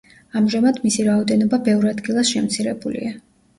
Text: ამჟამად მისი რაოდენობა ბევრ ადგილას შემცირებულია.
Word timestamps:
ამჟამად 0.39 0.79
მისი 0.85 1.05
რაოდენობა 1.09 1.61
ბევრ 1.69 1.91
ადგილას 1.93 2.35
შემცირებულია. 2.35 3.15